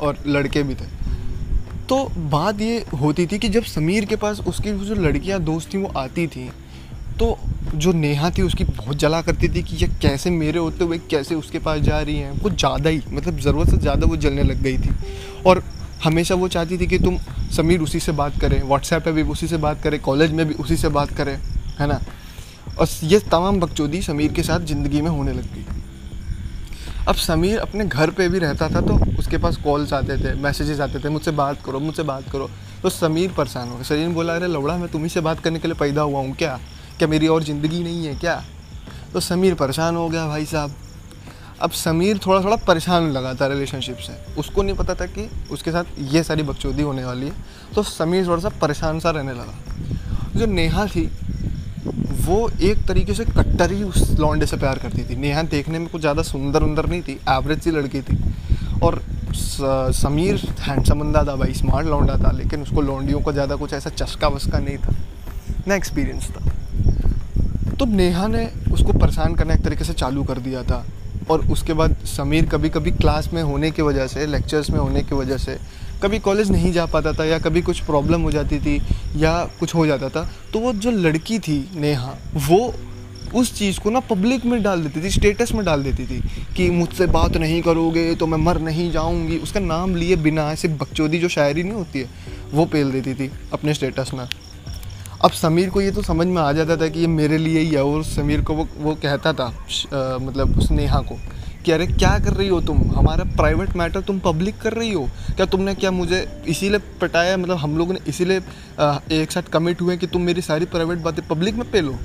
और 0.00 0.18
लड़के 0.26 0.62
भी 0.62 0.74
थे। 0.74 0.96
तो 1.88 2.04
बात 2.30 2.60
ये 2.60 2.84
होती 3.00 3.26
थी 3.26 3.38
कि 3.38 3.48
जब 3.48 3.64
समीर 3.64 4.04
के 4.04 4.16
पास 4.16 4.40
उसकी 4.40 4.72
जो 4.78 4.94
लड़कियाँ 4.94 5.40
दोस्त 5.40 5.72
थी 5.74 5.78
वो 5.78 5.92
आती 5.96 6.26
थी 6.26 6.50
तो 7.18 7.36
जो 7.74 7.92
नेहा 7.92 8.30
थी, 8.30 8.42
उसकी 8.42 8.64
बहुत 8.64 8.96
जला 8.98 9.20
करती 9.22 9.48
थी 9.48 9.62
कि 9.62 9.76
ये 9.76 9.86
कैसे 10.02 10.30
मेरे 10.30 10.58
होते 10.58 10.84
हुए, 10.84 10.98
कैसे 11.10 11.34
उसके 11.34 11.58
पास 11.58 11.80
जा 11.80 12.00
रही 12.00 12.16
हैं। 12.16 12.38
कुछ 12.40 12.52
ज़्यादा 12.54 12.90
ही 12.90 13.02
मतलब 13.08 13.38
ज़रूरत 13.40 13.70
से 13.70 13.76
ज़्यादा 13.78 14.06
वो 14.06 14.16
जलने 14.18 14.42
लग 14.42 14.62
गई 14.62 14.78
थी। 14.78 14.94
और 15.46 15.62
हमेशा 16.04 16.34
वो 16.34 16.48
चाहती 16.48 16.78
थी 16.78 16.86
कि 16.86 16.98
तुम 16.98 17.18
समीर 17.52 17.80
उसी 17.80 18.00
से 18.00 18.12
बात 18.12 18.38
करें 18.40 18.62
व्हाट्सएप 18.62 19.04
पे 19.04 19.12
भी 19.12 19.22
उसी 19.24 19.46
से 19.48 19.56
बात 19.58 19.82
करें, 19.82 19.98
कॉलेज 20.00 20.32
में 20.32 20.46
भी 20.48 20.54
उसी 20.54 20.76
से 20.76 20.88
बात 20.90 21.10
करें, 21.12 21.36
है 21.80 21.86
ना? 21.86 22.00
और 22.78 22.86
ये 23.04 23.18
तमाम 23.30 23.60
बकचोदी 23.60 24.02
समीर 24.02 24.32
के 24.32 24.42
साथ 24.42 24.66
ज़िंदगी 24.66 25.00
में 25.00 25.10
होने 25.10 25.32
लग 25.32 25.54
गई। 25.54 25.64
अब 27.08 27.14
समीर 27.16 27.58
अपने 27.58 27.84
घर 27.86 28.10
पे 28.10 28.28
भी 28.28 28.38
रहता 28.38 28.68
था 28.68 28.80
तो 28.80 28.98
उसके 29.18 29.38
पास 29.38 29.56
कॉल्स 29.56 29.92
आते 29.92 30.16
थे 30.18 30.34
मैसेजेस 30.36 30.80
आते 30.80 30.98
थे, 30.98 31.08
मुझसे 31.08 31.30
बात 31.32 31.62
करो, 31.64 31.80
मुझसे 31.80 32.02
बात 32.04 32.30
करो। 32.32 32.50
तो 32.82 32.90
समीर 32.90 33.32
परेशान 33.32 33.68
हो 33.68 33.74
गया। 33.74 33.84
सलीम 33.84 34.14
बोला, 34.14 34.34
अरे 34.34 34.46
लौड़ा 34.48 34.76
मैं 34.76 34.88
तुम्ही 34.88 35.08
से 35.08 35.20
बात 35.20 35.40
करने 35.40 35.58
के 35.58 35.68
लिए 35.68 35.76
पैदा 35.76 36.02
हुआ 36.02 36.20
हूँ 36.20 36.34
क्या? 36.34 36.58
क्या 36.98 37.08
मेरी 37.08 37.28
और 37.28 37.42
ज़िंदगी 37.44 37.82
नहीं 37.82 38.06
है 38.06 38.14
क्या? 38.16 38.42
तो 39.12 39.20
समीर 39.20 39.54
परेशान 39.54 39.96
हो 39.96 40.08
गया 40.08 40.26
भाई 40.28 40.44
साहब। 40.46 40.74
अब 41.62 41.70
समीर 41.72 42.18
थोड़ा 42.26 42.40
थोड़ा 42.42 42.56
परेशान 42.58 43.10
लगा 43.12 43.32
था 43.34 43.46
रिलेशनशिप 43.46 43.96
से। 43.98 44.12
उसको 44.38 44.62
नहीं 44.62 44.76
पता 44.76 44.94
था 44.94 45.06
कि 45.08 45.28
उसके 45.50 45.70
साथ 45.72 45.84
ये 46.12 46.22
सारी 46.22 46.42
बकचोदी 46.42 46.82
होने 46.82 47.04
वाली 47.04 47.26
है। 47.26 47.32
तो 47.74 47.82
समीर 47.84 48.26
थोड़ा 48.26 48.38
सा 48.40 48.48
परेशान 48.60 49.00
सा 49.00 49.10
रहने 49.10 49.32
लगा। 49.32 49.54
जो 50.36 50.46
नेहा 50.46 50.86
थी, 50.86 51.04
वो 52.26 52.50
एक 52.62 52.86
तरीके 52.88 53.14
से 53.14 53.24
कट्टर 53.26 53.72
ही 53.72 53.82
उस 53.84 54.10
लौंडे 54.20 54.46
से 54.46 54.56
प्यार 54.56 54.78
करती 54.78 55.04
थी। 55.04 55.16
नेहा 55.16 55.42
देखने 55.50 55.78
में 55.78 55.88
कुछ 55.88 56.00
ज़्यादा 56.00 56.22
सुंदर 56.24 56.62
उंदर 56.62 56.86
नहीं 56.86 57.02
थी 57.02 57.18
एवरेज 57.30 57.60
सी 57.60 57.70
लड़की 57.70 58.00
थी। 58.02 58.18
और 58.82 59.02
समीर 59.32 60.40
हैंडसम 60.60 61.00
बंदा 61.00 61.22
था 61.24 61.34
भाई 61.36 61.54
स्मार्ट 61.54 61.86
लौंडा 61.86 62.16
था, 62.16 62.30
लेकिन 62.32 62.62
उसको 62.62 62.80
लौंडियों 62.82 63.20
को 63.20 63.32
ज़्यादा 63.32 63.56
कुछ 63.56 63.72
ऐसा 63.72 63.90
चस्का 63.92 64.28
वस्का 64.28 64.58
नहीं 64.58 64.76
था। 64.78 64.94
ना 65.68 65.74
एक्सपीरियंस 65.74 66.30
था। 66.30 66.52
तो 67.78 67.84
नेहा 67.86 68.26
ने 68.26 68.44
उसको 68.72 68.92
परेशान 68.92 69.34
करना 69.34 69.54
एक 69.54 69.60
तरीके 69.60 69.84
से 69.84 69.92
चालू 69.94 70.24
कर 70.24 70.38
दिया 70.38 70.62
था। 70.62 70.84
और 71.30 71.40
उसके 71.48 71.72
बाद 71.72 71.96
समीर 72.06 72.46
कभी 72.46 72.68
कभी 72.68 72.90
क्लास 72.92 73.28
में 73.32 73.42
होने 73.42 73.70
की 73.70 73.82
वजह 73.82 74.06
से, 74.06 74.26
लेक्चर्स 74.26 74.70
में 74.70 74.78
होने 74.78 75.02
की 75.02 75.14
वजह 75.14 75.36
से, 75.36 75.58
कभी 76.02 76.18
कॉलेज 76.18 76.50
नहीं 76.50 76.72
जा 76.72 76.86
पाता 76.86 77.12
था 77.12 77.24
या 77.24 77.38
कभी 77.38 77.62
कुछ 77.62 77.80
प्रॉब्लम 77.80 78.22
हो 78.22 78.30
जाती 78.30 78.58
थी 78.58 78.80
या 79.16 79.32
कुछ 79.60 79.74
हो 79.74 79.86
जाता 79.86 80.08
था 80.08 80.28
तो 80.52 80.58
वो 80.58 80.72
जो 80.74 80.90
लड़की 80.90 81.38
थी 81.38 81.58
नेहा, 81.74 82.14
वो 82.48 82.74
उस 83.34 83.52
चीज़ 83.54 83.80
को 83.80 83.90
ना 83.90 84.00
पब्लिक 84.00 84.44
में 84.46 84.62
डाल 84.62 84.82
देती 84.82 85.02
थी 85.02 85.10
स्टेटस 85.10 85.52
में 85.52 85.64
डाल 85.64 85.82
देती 85.82 86.06
थी 86.06 86.20
कि 86.56 86.70
मुझसे 86.70 87.06
बात 87.08 87.36
नहीं 87.36 87.60
करोगे 87.62 88.14
तो 88.14 88.26
मैं 88.26 88.38
मर 88.38 88.60
नहीं 88.60 88.90
जाऊँगी। 88.92 89.36
उसका 89.38 89.60
नाम 89.60 89.94
लिए 89.96 90.16
बिना 90.16 90.50
ऐसे 90.52 90.68
बकचोदी 90.70 91.18
जो 91.18 91.28
शायरी 91.28 91.62
नहीं 91.62 91.72
होती 91.72 91.98
है, 91.98 92.08
वो 92.52 92.64
पेल 92.66 92.90
देती 92.90 93.14
थी 93.14 93.30
अपने 93.52 93.74
स्टेटस 93.74 94.10
में। 94.14 94.28
अब 95.24 95.30
समीर 95.30 95.70
को 95.70 95.80
ये 95.80 95.90
तो 95.90 96.02
समझ 96.02 96.26
में 96.26 96.40
आ 96.42 96.50
जाता 96.52 96.76
था 96.76 96.88
कि 96.88 97.00
ये 97.00 97.06
मेरे 97.06 97.38
लिए 97.38 97.60
ही 97.60 97.70
है 97.70 97.82
और 97.84 98.02
समीर 98.04 98.40
को 98.40 98.54
वो 98.54 98.68
वो 98.78 98.94
कहता 98.94 99.32
था 99.32 99.44
आ, 99.44 100.18
मतलब 100.18 100.58
उस 100.58 100.70
नेहा 100.70 101.00
को 101.00 101.16
कि 101.64 101.72
अरे 101.72 101.86
क्या 101.86 102.18
कर 102.18 102.32
रही 102.32 102.48
हो 102.48 102.60
तुम? 102.60 102.82
हमारा 102.96 103.24
प्राइवेट 103.36 103.74
मैटर 103.76 104.00
तुम 104.00 104.18
पब्लिक 104.18 104.58
कर 104.58 104.72
रही 104.72 104.92
हो? 104.92 105.08
क्या 105.36 105.46
तुमने 105.46 105.74
क्या 105.74 105.90
मुझे 105.90 106.20
इसीलिए 106.48 106.80
पटाया? 107.00 107.36
मतलब 107.36 107.56
हम 107.56 107.76
लोगों 107.78 107.94
ने 107.94 108.00
इसीलिए 108.08 108.38
एक 109.22 109.32
साथ 109.32 109.50
कमिट 109.52 109.80
हुए 109.82 109.96
कि 109.96 110.06
तुम 110.06 110.22
मेरी 110.22 110.42
सारी 110.42 110.64
प्राइवेट 110.66 110.98
बातें 110.98 111.26
पब्लिक 111.28 111.54
में 111.54 111.70
पे 111.70 111.80
लो 111.80 111.98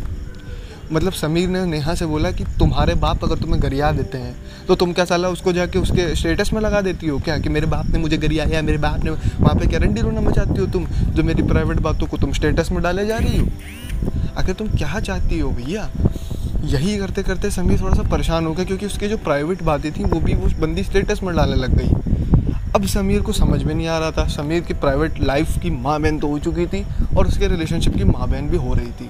मतलब 0.92 1.12
समीर 1.12 1.50
ने 1.50 1.66
नेहा 1.66 1.94
से 1.96 2.06
बोला 2.06 2.32
कि 2.32 2.44
तुम्हारे 2.60 2.96
बाप 2.96 3.24
अगर 3.24 3.38
तुम्हें 3.40 3.62
गरिया 3.64 3.92
देते 3.92 4.18
हैं 4.18 4.36
तो 4.68 4.76
तुम 4.76 4.94
क्या 4.94 5.06
साला 5.06 5.30
उसको 5.30 5.52
जाके 5.54 5.80
उसके 5.80 6.16
स्टेटस 6.16 6.54
में 6.54 6.62
लगा 6.62 6.82
देती 6.82 7.08
हो 7.08 7.18
क्या? 7.20 7.38
कि 7.38 7.50
मेरे 7.50 7.68
बाप 7.68 7.86
ने 7.86 8.00
मुझे 8.00 8.18
गरियाया 8.18 8.62
मेरे 8.62 8.78
बाप 8.78 9.04
ने 9.04 9.12
वहाँ 9.12 9.56
पे 9.56 9.68
क्या 9.68 9.80
रंडी 9.80 10.02
रोना 10.02 10.22
मचाती 10.22 10.60
हो 10.60 10.66
तुम, 10.68 10.86
जो 10.86 11.24
मेरी 11.24 11.44
प्राइवेट 11.44 11.80
बातों 11.80 12.08
को 12.08 12.18
तुम 12.18 12.32
स्टेटस 12.32 12.72
में 12.72 12.82
डाले 12.84 13.06
जा 13.06 13.18
रही 13.18 13.38
हो? 13.38 13.48
आखिर 14.38 14.56
तुम 14.56 14.68
क्या 14.68 15.00
चाहती 15.00 15.40
हो 15.40 15.50
भैया? 15.50 15.90
यही 16.66 16.98
करते 16.98 17.24
करते 17.24 17.50
समीर 17.52 17.82
थोड़ा 17.82 17.96
सा 17.96 18.10
परेशान 18.10 18.46
हो 18.46 18.54
गया, 18.54 18.66
क्योंकि 18.66 18.86
उसकी 18.86 19.08
जो 19.08 19.18
प्राइवेट 19.18 19.64
बातें 19.64 19.92
थी, 19.92 20.04
वो 20.04 20.20
भी 20.20 20.34
उस 20.34 20.54
बंदी 20.54 20.84
स्टेटस 20.84 21.24
में 21.24 21.36
डालने 21.36 21.56
लग 21.56 21.78
गई। 21.78 21.90
अब 22.76 22.86
समीर 22.86 23.22
को 23.22 23.32
समझ 23.32 23.64
में 23.64 23.74
नहीं 23.76 23.88
आ 23.88 23.98
रहा 24.00 24.12
था। 24.12 24.28
समीर 24.28 24.62
की 24.62 24.74
प्राइवेट 24.74 25.20
लाइफ 25.22 25.58
की 25.60 25.70
माँ 25.70 26.02
बहन 26.02 26.20
तो 26.20 26.28
हो 26.28 26.40
चुकी 26.40 26.66
थी 26.68 26.86
और 27.18 27.28
उसके 27.28 27.48
रिलेशनशिप 27.48 27.96
की 27.96 28.04
माँ 28.04 28.28
बहन 28.30 28.50
भी 28.50 28.58
हो 28.58 28.74
रही 28.74 28.92
थी। 28.92 29.10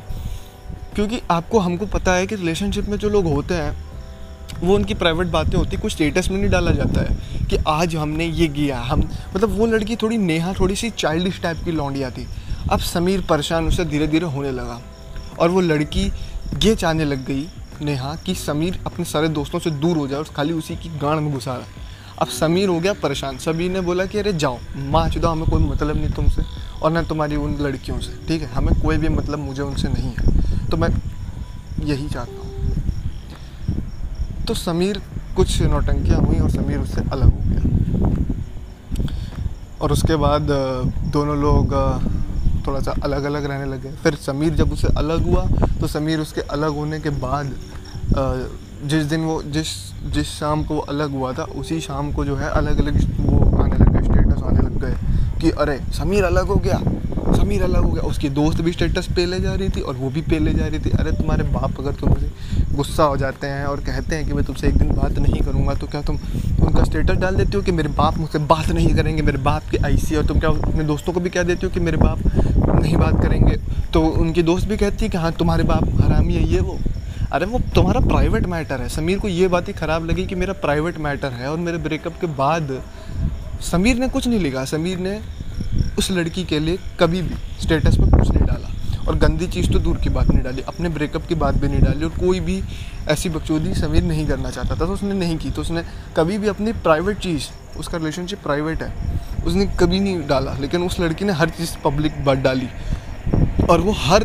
क्योंकि 0.95 1.21
आपको 1.31 1.59
हमको 1.59 1.85
पता 1.85 2.13
है 2.13 2.27
कि 2.27 2.35
रिलेशनशिप 2.35 2.89
में 2.89 2.97
जो 2.97 3.09
लोग 3.09 3.25
होते 3.25 3.53
हैं 3.53 3.71
वो 4.63 4.75
उनकी 4.75 4.93
प्राइवेट 4.93 5.27
बातें 5.27 5.57
होती, 5.57 5.77
कुछ 5.77 5.91
स्टेटस 5.91 6.29
में 6.31 6.37
नहीं 6.37 6.49
डाला 6.49 6.71
जाता 6.71 7.01
है 7.01 7.47
कि 7.47 7.57
आज 7.67 7.95
हमने 7.95 8.25
ये 8.25 8.47
किया। 8.47 8.79
हम 8.79 8.99
मतलब 9.35 9.49
वो 9.49 9.65
लड़की 9.65 9.95
थोड़ी 9.95 10.17
नेहा, 10.17 10.53
थोड़ी 10.53 10.75
सी 10.75 10.89
चाइल्डिश 10.89 11.41
टाइप 11.41 11.63
की 11.65 11.71
लौंडिया 11.71 12.09
थी। 12.09 12.27
अब 12.71 12.79
समीर 12.79 13.21
परेशान 13.21 13.67
उससे 13.67 13.85
धीरे 13.85 14.07
धीरे 14.07 14.25
होने 14.25 14.51
लगा 14.51 14.81
और 15.39 15.49
वो 15.49 15.61
लड़की 15.61 16.11
ये 16.63 16.75
चाहने 16.75 17.05
लग 17.05 17.25
गई, 17.25 17.47
नेहा, 17.81 18.15
कि 18.15 18.35
समीर 18.35 18.79
अपने 18.85 19.05
सारे 19.05 19.27
दोस्तों 19.27 19.59
से 19.59 19.71
दूर 19.71 19.97
हो 19.97 20.07
जाए 20.07 20.19
और 20.19 20.25
खाली 20.35 20.53
उसी 20.53 20.75
की 20.75 20.89
गांड 20.99 21.21
में 21.21 21.31
घुसा 21.33 21.53
रहा। 21.53 21.81
अब 22.19 22.27
समीर 22.27 22.69
हो 22.69 22.79
गया 22.79 22.93
परेशान। 22.93 23.37
समीर 23.37 23.71
ने 23.71 23.81
बोला 23.81 24.05
कि, 24.05 24.17
अरे 24.17 24.33
जाओ, 24.33 24.59
माँ 24.75 25.07
चुदा, 25.09 25.29
हमें 25.29 25.49
कोई 25.49 25.63
मतलब 25.63 25.95
नहीं 25.95 26.09
तुमसे 26.09 26.41
और 26.81 26.91
ना 26.91 27.01
तुम्हारी 27.01 27.35
उन 27.35 27.57
लड़कियों 27.61 27.99
से, 27.99 28.27
ठीक 28.27 28.41
है? 28.41 28.47
हमें 28.47 28.81
कोई 28.81 28.97
भी 28.97 29.09
मतलब 29.09 29.39
मुझे 29.39 29.61
उनसे 29.61 29.89
नहीं 29.89 30.13
है। 30.13 30.69
तो 30.69 30.77
मैं 30.77 30.89
यही 31.83 32.07
चाहता 32.09 32.33
हूँ। 32.33 32.42
तो 34.47 34.53
समीर 34.53 35.01
कुछ 35.35 35.61
नौटंकियाँ 35.61 36.19
हुई 36.19 36.39
और 36.39 36.49
समीर 36.49 36.77
उससे 36.77 37.01
अलग 37.01 37.25
हो 37.25 37.39
गया। 37.43 37.61
और 39.81 39.91
उसके 39.91 40.15
बाद 40.15 40.47
दोनों 41.13 41.37
लोग 41.37 41.73
थोड़ा 42.67 42.79
सा 42.79 42.93
अलग 43.03 43.23
अलग 43.23 43.45
रहने 43.45 43.65
लगे। 43.65 43.91
फिर 43.93 44.15
समीर 44.15 44.53
जब 44.53 44.71
उसे 44.71 44.87
अलग 44.97 45.23
हुआ 45.23 45.45
तो 45.79 45.87
समीर 45.87 46.19
उसके 46.19 46.41
अलग 46.41 46.69
होने 46.69 46.99
के 46.99 47.09
बाद 47.09 47.53
जिस 48.85 49.03
दिन 49.05 49.21
वो, 49.21 49.41
जिस 49.43 49.67
जिस 50.13 50.27
शाम 50.29 50.63
को 50.63 50.73
वो 50.75 50.81
अलग 50.81 51.11
हुआ 51.11 51.33
था, 51.33 51.43
उसी 51.43 51.79
शाम 51.81 52.11
को 52.11 52.25
जो 52.25 52.35
है 52.35 52.49
अलग 52.49 52.79
अलग 52.79 52.95
वो 53.19 53.63
आने 53.63 53.75
लग 53.75 54.03
स्टेटस 54.03 54.43
आने 54.43 54.59
लग 54.59 54.79
गए 54.81 54.95
कि, 55.41 55.51
अरे, 55.51 55.79
समीर 55.93 56.23
अलग 56.23 56.47
हो 56.47 56.55
गया, 56.55 56.77
समीर 57.37 57.63
अलग 57.63 57.83
हो 57.83 57.91
गया। 57.91 58.03
उसकी 58.03 58.29
दोस्त 58.29 58.61
भी 58.61 58.71
स्टेटस 58.71 59.07
पे 59.15 59.25
ले 59.25 59.39
जा 59.39 59.53
रही 59.53 59.69
थी 59.69 59.81
और 59.81 59.95
वो 59.95 60.09
भी 60.09 60.21
पे 60.21 60.39
ले 60.39 60.53
जा 60.53 60.67
रही 60.67 60.79
थी। 60.79 60.89
अरे, 60.89 61.11
तुम्हारे 61.11 61.43
बाप 61.43 61.79
अगर 61.79 61.91
तुम 61.91 62.09
मुझे 62.09 62.31
गुस्सा 62.75 63.03
हो 63.03 63.17
जाते 63.17 63.47
हैं 63.47 63.65
और 63.65 63.79
कहते 63.81 64.15
हैं 64.15 64.25
कि 64.27 64.33
मैं 64.33 64.43
तुमसे 64.45 64.67
एक 64.67 64.77
दिन 64.77 64.91
बात 64.91 65.17
नहीं 65.19 65.41
करूँगा 65.41 65.73
तो 65.73 65.87
क्या 65.87 66.01
तुम 66.01 66.17
उनका 66.59 66.83
स्टेटस 66.83 67.15
डाल 67.15 67.35
देती 67.35 67.57
हो 67.57 67.61
कि 67.63 67.71
मेरे 67.71 67.89
बाप 67.91 68.17
मुझसे 68.17 68.39
बात 68.39 68.69
नहीं 68.69 68.93
करेंगे, 68.95 69.21
मेरे 69.21 69.37
बाप 69.39 69.69
की 69.71 69.77
आईसी 69.77 70.15
और 70.15 70.25
तुम 70.25 70.39
क्या 70.39 70.49
अपने 70.49 70.83
दोस्तों 70.83 71.13
को 71.13 71.19
भी 71.19 71.29
कह 71.29 71.43
देती 71.43 71.65
हो 71.65 71.71
कि 71.73 71.79
मेरे 71.79 71.97
बाप 71.97 72.19
नहीं 72.73 72.95
बात 72.97 73.21
करेंगे? 73.21 73.57
तो 73.93 74.01
उनकी 74.01 74.43
दोस्त 74.43 74.67
भी 74.67 74.77
कहती 74.77 75.05
है 75.05 75.09
कि 75.09 75.17
हाँ 75.17 75.31
तुम्हारे 75.31 75.63
बाप 75.63 75.89
हरामी 76.01 76.33
है, 76.33 76.43
ये 76.43 76.59
वो। 76.59 76.77
अरे 77.31 77.45
वो 77.45 77.59
तुम्हारा 77.75 77.99
प्राइवेट 77.99 78.45
मैटर 78.47 78.81
है। 78.81 78.89
समीर 78.89 79.19
को 79.19 79.27
ये 79.27 79.47
बात 79.47 79.67
ही 79.67 79.73
ख़राब 79.73 80.05
लगी 80.05 80.25
कि 80.25 80.35
मेरा 80.35 80.53
प्राइवेट 80.61 80.97
मैटर 80.99 81.31
है 81.31 81.51
और 81.51 81.57
मेरे 81.59 81.77
ब्रेकअप 81.79 82.19
के 82.21 82.27
बाद 82.35 82.81
समीर 83.61 83.99
ने 83.99 84.07
कुछ 84.07 84.27
नहीं 84.27 84.39
लिखा। 84.39 84.65
समीर 84.65 84.99
ने 84.99 85.19
उस 85.97 86.11
लड़की 86.11 86.43
के 86.43 86.59
लिए 86.59 86.77
कभी 86.99 87.21
भी 87.21 87.35
स्टेटस 87.61 87.97
पर 87.97 88.12
गंदी 89.33 89.47
चीज़ 89.47 89.71
तो 89.73 89.79
दूर 89.79 89.97
की 89.97 90.09
बात 90.09 90.27
नहीं 90.27 90.43
डाली, 90.43 90.61
अपने 90.61 90.89
ब्रेकअप 90.89 91.25
की 91.27 91.35
बात 91.35 91.55
भी 91.55 91.67
नहीं 91.67 91.79
डाली 91.81 92.05
और 92.05 92.11
कोई 92.17 92.39
भी 92.39 92.61
ऐसी 93.09 93.29
बकचोदी 93.29 93.73
समीर 93.75 94.03
नहीं 94.03 94.25
करना 94.27 94.49
चाहता 94.49 94.75
था 94.75 94.85
तो 94.85 94.93
उसने 94.93 95.13
नहीं 95.15 95.37
की 95.37 95.49
तो 95.51 95.61
उसने 95.61 95.83
कभी 96.17 96.37
भी 96.37 96.47
अपनी 96.47 96.73
प्राइवेट 96.79 97.17
चीज़, 97.19 97.47
उसका 97.79 97.97
रिलेशनशिप 97.97 98.43
प्राइवेट 98.43 98.83
है, 98.83 98.91
उसने 99.45 99.65
कभी 99.79 99.99
नहीं 99.99 100.27
डाला, 100.27 100.53
लेकिन 100.59 100.83
उस 100.83 100.99
लड़की 100.99 101.25
ने 101.25 101.33
हर 101.33 101.49
चीज़ 101.49 101.75
पब्लिक 101.83 102.23
बात 102.25 102.37
डाली 102.39 102.67
और 103.69 103.81
वो 103.81 103.91
हर 103.99 104.23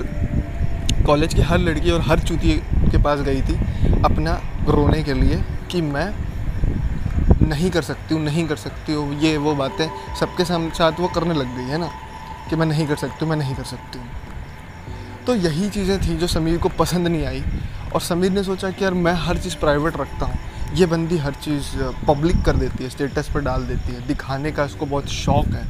कॉलेज 1.07 1.35
की 1.35 1.43
हर 1.43 1.59
लड़की 1.61 1.91
और 1.91 2.01
हर 2.01 2.21
चूती 2.21 2.55
के 2.91 3.03
पास 3.05 3.21
गई 3.21 3.41
थी 3.43 3.55
अपना 4.05 4.41
रोने 4.69 5.03
के 5.03 5.15
लिए 5.15 5.43
कि 5.71 5.81
मैं 5.83 6.13
नहीं 7.43 7.71
कर 7.71 7.83
सकती 7.83 8.15
हूँ, 8.15 8.23
नहीं 8.23 8.47
कर 8.47 8.57
सकती 8.59 8.93
हूँ, 8.93 9.21
ये 9.21 9.37
वो 9.39 9.55
बातें 9.55 9.89
सबके 10.21 10.45
साथ 10.45 11.01
वो 11.01 11.09
करने 11.09 11.35
लग 11.35 11.57
गई, 11.57 11.65
है 11.65 11.79
ना? 11.79 11.91
कि 12.51 12.57
मैं 12.57 12.67
नहीं 12.67 12.87
कर 12.87 12.97
सकती 12.97 13.19
हूँ, 13.21 13.29
मैं 13.31 13.37
नहीं 13.39 13.55
कर 13.55 13.65
सकती 13.65 13.99
हूँ। 13.99 14.07
तो 15.29 15.35
यही 15.35 15.69
चीज़ें 15.71 15.99
थी 16.01 16.17
जो 16.17 16.27
समीर 16.27 16.59
को 16.59 16.69
पसंद 16.69 17.09
नहीं 17.09 17.25
आई। 17.27 17.43
और 17.95 18.01
समीर 18.01 18.31
ने 18.33 18.43
सोचा 18.43 18.71
कि 18.71 18.85
यार 18.85 18.95
मैं 18.97 19.13
हर 19.17 19.39
चीज़ 19.39 19.57
प्राइवेट 19.57 19.97
रखता 19.97 20.27
हूँ। 20.27 20.39
ये 20.75 20.87
बंदी 20.87 21.17
हर 21.19 21.35
चीज़ 21.35 21.67
पब्लिक 22.07 22.37
कर 22.45 22.57
देती 22.57 22.85
है 22.85 22.91
स्टेटस 22.91 23.29
पर 23.35 23.41
डाल 23.41 23.65
देती 23.65 23.93
है। 23.93 24.07
दिखाने 24.07 24.53
का 24.53 24.65
उसको 24.65 24.87
बहुत 24.87 25.09
शौक 25.09 25.47
है। 25.47 25.67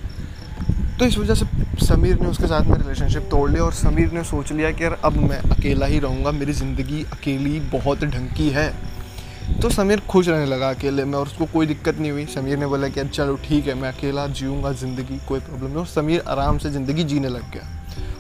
तो 0.99 1.05
इस 1.05 1.19
वजह 1.19 1.35
से 1.35 1.47
समीर 1.87 2.21
ने 2.21 2.29
उसके 2.29 2.47
साथ 2.47 2.67
में 2.67 2.77
रिलेशनशिप 2.77 3.29
तोड़ 3.31 3.51
लिया 3.51 3.65
और 3.65 3.73
समीर 3.73 4.13
ने 4.13 4.23
सोच 4.25 4.53
लिया 4.53 4.71
कि 4.71 4.85
यार 4.85 4.99
अब 5.05 5.17
मैं 5.21 5.39
अकेला 5.51 5.87
ही 5.87 5.99
रहूँगा, 5.99 6.31
मेरी 6.33 6.53
ज़िंदगी 6.53 7.05
अकेली 7.13 7.59
बहुत 7.73 8.05
ढंग 8.05 8.29
की 8.29 8.49
है। 8.51 8.73
तो 9.63 9.71
समीर 9.71 10.01
खुश 10.01 10.29
रहने 10.29 10.47
लगा 10.47 10.71
अकेले 10.71 11.05
में 11.05 11.19
और 11.19 11.27
उसको 11.27 11.47
कोई 11.47 11.67
दिक्कत 11.67 11.99
नहीं 11.99 12.11
हुई। 12.11 12.27
समीर 12.27 12.59
ने 12.59 12.67
बोला 12.67 12.89
कि 12.89 13.09
चलो 13.09 13.37
ठीक 13.45 13.67
है, 13.67 13.75
मैं 13.75 13.89
अकेला 13.89 14.27
जीऊँगा, 14.29 14.73
ज़िंदगी 14.75 15.21
कोई 15.29 15.41
प्रॉब्लम 15.41 15.67
नहीं। 15.67 15.77
और 15.77 15.87
समीर 15.87 16.23
आराम 16.29 16.59
से 16.59 16.71
ज़िंदगी 16.71 17.05
जीने 17.05 17.29
लग 17.29 17.51
गया। 17.53 17.75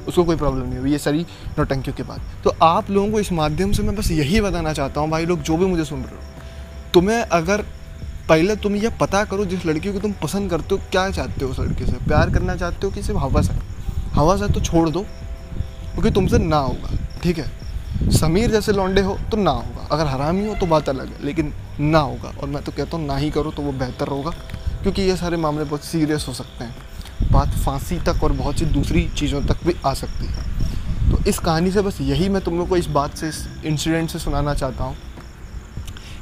उसको 0.08 0.24
कोई 0.24 0.36
प्रॉब्लम 0.36 0.66
नहीं 0.66 0.78
हुई, 0.78 0.92
ये 0.92 0.98
सारी 0.98 1.26
नौटंकियों 1.58 1.96
के 1.96 2.02
बाद। 2.02 2.20
तो 2.44 2.54
आप 2.62 2.90
लोगों 2.90 3.10
को 3.12 3.20
इस 3.20 3.32
माध्यम 3.32 3.72
से 3.72 3.82
मैं 3.82 3.96
बस 3.96 4.10
यही 4.10 4.40
बताना 4.40 4.72
चाहता 4.72 5.00
हूँ, 5.00 5.10
भाई 5.10 5.26
लोग, 5.26 5.42
जो 5.42 5.56
भी 5.56 5.66
मुझे 5.66 5.84
सुन 5.84 6.02
रहे 6.02 6.16
हो। 6.16 6.92
तुम्हें 6.94 7.20
अगर 7.20 7.64
पहले 8.28 8.56
तुम 8.56 8.74
ये 8.76 8.88
पता 9.00 9.24
करो 9.24 9.44
जिस 9.46 9.64
लड़की 9.66 9.92
को 9.92 9.98
तुम 9.98 10.12
पसंद 10.22 10.50
करते 10.50 10.74
हो, 10.74 10.80
क्या 10.90 11.10
चाहते 11.10 11.44
हो 11.44 11.50
उस 11.50 11.60
लड़के 11.60 11.86
से? 11.86 11.92
प्यार 12.06 12.30
करना 12.30 12.56
चाहते 12.56 12.86
हो 12.86 12.92
कि 12.92 13.02
सिर्फ़ 13.02 13.20
हवस 13.20 13.50
है 13.50 13.60
हवस 14.14 14.42
है 14.42 14.52
तो 14.52 14.60
छोड़ 14.62 14.88
दो, 14.90 15.00
क्योंकि 15.92 16.10
तुमसे 16.10 16.38
ना 16.38 16.58
होगा, 16.58 16.98
ठीक 17.22 17.38
है? 17.38 17.50
समीर 18.12 18.50
जैसे 18.50 18.72
लौंडे 18.72 19.00
हो 19.00 19.16
तो 19.30 19.36
ना 19.36 19.50
होगा, 19.50 19.86
अगर 19.92 20.06
हरामी 20.06 20.46
हो 20.46 20.54
तो 20.54 20.66
बात 20.66 20.88
अलग 20.88 21.08
है, 21.08 21.24
लेकिन 21.24 21.52
ना 21.80 21.98
होगा। 22.00 22.32
और 22.32 22.48
मैं 22.48 22.62
तो 22.64 22.72
कहता 22.72 22.96
हूँ 22.96 23.06
ना 23.06 23.16
ही 23.16 23.30
करो 23.30 23.50
तो 23.50 23.62
वो 23.62 23.72
बेहतर 23.74 24.08
होगा, 24.08 24.30
क्योंकि 24.82 25.02
ये 25.02 25.16
सारे 25.16 25.36
मामले 25.36 25.64
बहुत 25.64 25.84
सीरियस 25.84 26.24
हो 26.28 26.32
सकते 26.34 26.64
हैं। 26.64 26.74
बात 27.38 27.58
फांसी 27.64 27.98
तक 28.06 28.24
और 28.24 28.32
बहुत 28.34 28.58
सी 28.58 28.64
दूसरी 28.68 29.08
चीज़ों 29.16 29.42
तक 29.42 29.66
भी 29.66 29.74
आ 29.86 29.94
सकती 29.94 30.26
है। 30.26 30.46
तो 31.10 31.18
इस 31.24 31.38
कहानी 31.40 31.70
से 31.70 31.82
बस 31.82 32.00
यही 32.00 32.28
मैं 32.28 32.42
तुम 32.44 32.58
लोग 32.58 32.68
को 32.68 32.76
इस 32.76 32.86
बात 32.92 33.16
से, 33.16 33.28
इस 33.28 33.46
इंसिडेंट 33.64 34.10
से 34.10 34.18
सुनाना 34.18 34.54
चाहता 34.54 34.84
हूँ 34.84 34.96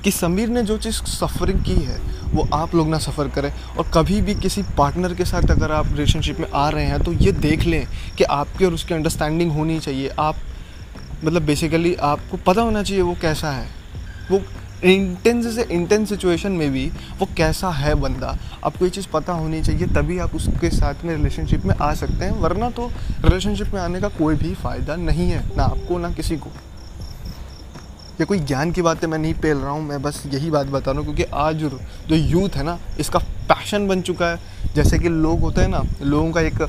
कि 0.04 0.10
समीर 0.10 0.48
ने 0.48 0.62
जो 0.62 0.76
चीज़ 0.78 0.94
सफ़रिंग 0.94 1.64
की 1.64 1.74
है, 1.76 1.98
वो 2.26 2.46
आप 2.54 2.74
लोग 2.74 2.88
ना 2.88 2.98
सफ़र 2.98 3.28
करें 3.28 3.50
और 3.78 3.90
कभी 3.94 4.20
भी 4.22 4.34
किसी 4.34 4.62
पार्टनर 4.78 5.14
के 5.14 5.24
साथ 5.24 5.50
अगर 5.50 5.72
आप 5.72 5.86
रिलेशनशिप 5.86 6.40
में 6.40 6.46
आ 6.54 6.68
रहे 6.68 6.84
हैं 6.84 7.02
तो 7.04 7.12
ये 7.14 7.32
देख 7.34 7.64
लें 7.64 7.86
कि 8.18 8.24
आपकी 8.24 8.64
और 8.64 8.74
उसकी 8.74 8.94
अंडरस्टैंडिंग 8.94 9.52
होनी 9.52 9.78
चाहिए। 9.80 10.08
आप 10.18 10.36
मतलब 11.24 11.42
बेसिकली 11.42 11.94
आपको 12.04 12.36
पता 12.46 12.62
होना 12.62 12.82
चाहिए 12.82 13.02
वो 13.02 13.16
कैसा 13.22 13.50
है। 13.50 13.68
वो 14.30 14.40
इंटेंस 14.84 15.54
से 15.54 15.62
इंटेंस 15.64 16.08
सिचुएशन 16.08 16.52
में 16.52 16.70
भी 16.72 16.86
वो 17.18 17.28
कैसा 17.36 17.70
है 17.70 17.94
बंदा, 17.94 18.36
आपको 18.64 18.84
ये 18.84 18.90
चीज़ 18.90 19.06
पता 19.12 19.32
होनी 19.32 19.62
चाहिए, 19.62 19.86
तभी 19.86 20.18
आप 20.18 20.34
उसके 20.34 20.70
साथ 20.70 21.04
में 21.04 21.14
रिलेशनशिप 21.16 21.64
में 21.64 21.74
आ 21.74 21.92
सकते 21.94 22.24
हैं, 22.24 22.32
वरना 22.32 22.70
तो 22.70 22.90
रिलेशनशिप 23.20 23.74
में 23.74 23.80
आने 23.80 24.00
का 24.00 24.08
कोई 24.18 24.34
भी 24.36 24.54
फ़ायदा 24.54 24.96
नहीं 24.96 25.28
है, 25.30 25.44
ना 25.56 25.62
आपको, 25.64 25.98
ना 25.98 26.10
किसी 26.12 26.36
को। 26.36 26.50
ये 28.20 28.24
कोई 28.24 28.38
ज्ञान 28.40 28.72
की 28.72 28.82
बातें 28.82 29.06
मैं 29.08 29.18
नहीं 29.18 29.34
पेल 29.34 29.56
रहा 29.56 29.70
हूँ, 29.70 29.82
मैं 29.82 30.00
बस 30.02 30.22
यही 30.26 30.50
बात 30.50 30.66
बता 30.66 30.90
रहा 30.90 31.00
हूँ, 31.00 31.04
क्योंकि 31.06 31.32
आज 31.34 31.56
जो 32.08 32.16
यूथ 32.16 32.56
है 32.56 32.62
ना, 32.62 32.78
इसका 33.00 33.18
पैशन 33.48 33.86
बन 33.88 34.00
चुका 34.02 34.30
है। 34.30 34.54
जैसे 34.74 34.98
कि 34.98 35.08
लोग 35.08 35.40
होते 35.40 35.60
हैं 35.60 35.68
ना, 35.68 35.82
लोगों 36.02 36.30
का 36.32 36.40
एक 36.40 36.62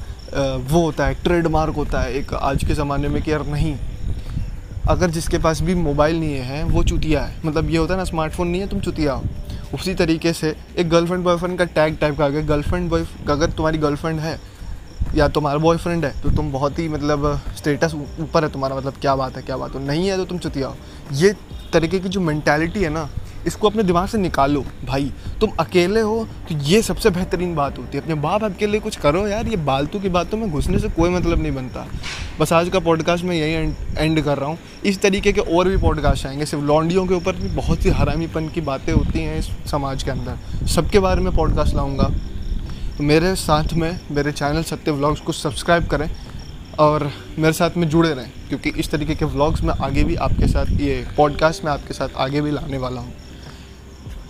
वो 0.63 0.81
होता 0.81 1.05
है 1.05 1.13
ट्रेडमार्क 1.23 1.75
होता 1.75 2.01
है, 2.01 2.13
एक 2.13 2.33
आज 2.33 2.63
के 2.63 2.73
ज़माने 2.73 3.07
में 3.07 3.21
कि 3.23 3.31
यार 3.31 3.45
नहीं 3.47 3.75
अगर 4.89 5.09
जिसके 5.09 5.37
पास 5.37 5.61
भी 5.61 5.73
मोबाइल 5.75 6.19
नहीं 6.19 6.35
है, 6.35 6.63
वो 6.63 6.83
चुतिया 6.83 7.21
है। 7.21 7.41
मतलब 7.45 7.69
ये 7.69 7.77
होता 7.77 7.93
है 7.93 7.97
ना, 7.97 8.03
स्मार्टफ़ोन 8.03 8.47
नहीं 8.47 8.61
है, 8.61 8.67
तुम 8.67 8.79
चुतिया 8.79 9.13
हो। 9.13 9.23
उसी 9.73 9.93
तरीके 9.95 10.33
से 10.33 10.55
एक 10.77 10.89
गर्लफ्रेंड 10.89 11.23
बॉयफ्रेंड 11.23 11.57
का 11.59 11.65
टैग 11.65 11.97
टाइप 11.97 12.17
का 12.17 12.25
अगर 12.25 12.41
गर्लफ्रेंड 12.43 12.89
बॉय 12.89 13.05
अगर 13.29 13.49
तुम्हारी 13.49 13.77
गर्लफ्रेंड 13.77 14.19
है, 14.19 14.39
या 15.15 15.27
तुम्हारा 15.27 15.57
बॉयफ्रेंड 15.59 16.05
है 16.05 16.11
तो 16.21 16.29
तुम 16.29 16.51
बहुत 16.51 16.79
ही 16.79 16.87
मतलब 16.89 17.41
स्टेटस 17.57 17.93
ऊपर 17.95 18.43
है 18.43 18.49
तुम्हारा। 18.51 18.75
मतलब 18.75 18.93
क्या 19.01 19.15
बात 19.15 19.35
है, 19.37 19.41
क्या 19.41 19.57
बात 19.57 19.75
हो। 19.75 19.79
नहीं 19.79 20.07
है 20.07 20.17
तो 20.17 20.25
तुम 20.25 20.37
चुतिया 20.37 20.67
हो। 20.67 20.75
ये 21.13 21.33
तरीके 21.73 21.99
की 21.99 22.09
जो 22.09 22.21
मैंटेलिटी 22.21 22.83
है 22.83 22.89
ना 22.89 23.07
इसको 23.45 23.69
अपने 23.69 23.83
दिमाग 23.83 24.07
से 24.07 24.17
निकालो। 24.17 24.65
भाई, 24.85 25.11
तुम 25.41 25.49
अकेले 25.59 26.01
हो 26.01 26.27
तो 26.49 26.55
ये 26.55 26.81
सबसे 26.81 27.09
बेहतरीन 27.09 27.55
बात 27.55 27.77
होती 27.77 27.97
है। 27.97 28.03
अपने 28.03 28.15
बाप 28.15 28.55
के 28.59 28.67
लिए 28.67 28.79
कुछ 28.79 28.95
करो 28.95 29.27
यार, 29.27 29.47
ये 29.47 29.55
बालतू 29.55 29.99
की 29.99 30.09
बातों 30.09 30.37
में 30.37 30.51
घुसने 30.51 30.79
से 30.79 30.89
कोई 30.89 31.09
मतलब 31.09 31.41
नहीं 31.41 31.55
बनता। 31.55 31.87
बस 32.39 32.53
आज 32.53 32.69
का 32.69 32.79
पॉडकास्ट 32.79 33.25
मैं 33.25 33.35
यही 33.35 33.73
एंड 33.97 34.21
कर 34.21 34.37
रहा 34.37 34.49
हूँ। 34.49 34.57
इस 34.85 35.01
तरीके 35.01 35.31
के 35.31 35.41
और 35.41 35.69
भी 35.69 35.77
पॉडकास्ट 35.77 36.25
आएँगे। 36.25 36.45
सिर्फ़ 36.45 36.65
लॉन्डियों 36.65 37.05
के 37.07 37.13
ऊपर 37.13 37.35
भी 37.35 37.47
बहुत 37.47 37.79
सी 37.79 37.89
हरामीपन 37.89 38.47
की 38.47 38.61
बातें 38.61 38.93
होती 38.93 39.19
हैं 39.19 39.37
इस 39.39 39.45
समाज 39.45 40.03
के 40.03 40.11
अंदर। 40.11 40.65
सबके 40.67 40.99
बारे 40.99 41.21
में 41.21 41.35
पॉडकास्ट 41.35 41.75
लाऊँगा। 41.75 42.09
तो 42.97 43.03
मेरे 43.03 43.35
साथ 43.35 43.73
में, 43.73 43.99
मेरे 44.11 44.31
चैनल 44.31 44.63
सत्य 44.63 44.91
व्लॉग्स 44.91 45.19
को 45.19 45.31
सब्सक्राइब 45.31 45.85
करें 45.85 46.11
और 46.79 47.11
मेरे 47.39 47.53
साथ 47.53 47.77
में 47.77 47.89
जुड़े 47.89 48.13
रहें। 48.13 48.31
क्योंकि 48.49 48.69
इस 48.69 48.91
तरीके 48.91 49.15
के 49.15 49.25
व्लॉग्स 49.25 49.61
में 49.61 49.73
आगे 49.73 50.03
भी 50.03 50.15
आपके 50.15 50.47
साथ, 50.47 50.65
ये 50.65 51.07
पॉडकास्ट 51.17 51.65
में 51.65 51.71
आपके 51.71 51.93
साथ 51.93 52.09
आगे 52.17 52.41
भी 52.41 52.51
लाने 52.51 52.77
वाला 52.77 53.01
हूँ। 53.01 53.13